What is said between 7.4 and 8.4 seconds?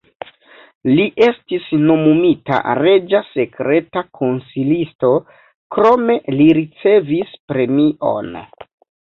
premion.